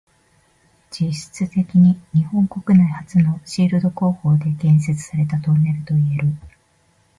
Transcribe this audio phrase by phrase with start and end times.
[0.89, 6.33] 実質的に日本国内初のシールド工法で建設されたトンネルといえる。